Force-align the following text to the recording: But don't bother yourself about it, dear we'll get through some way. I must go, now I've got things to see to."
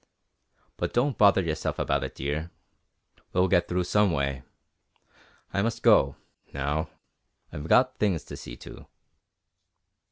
But 0.77 0.93
don't 0.93 1.15
bother 1.15 1.43
yourself 1.43 1.77
about 1.77 2.03
it, 2.03 2.15
dear 2.15 2.49
we'll 3.33 3.47
get 3.47 3.67
through 3.67 3.83
some 3.83 4.11
way. 4.11 4.41
I 5.53 5.61
must 5.61 5.83
go, 5.83 6.15
now 6.51 6.89
I've 7.53 7.67
got 7.67 7.99
things 7.99 8.23
to 8.23 8.35
see 8.35 8.57
to." 8.57 8.87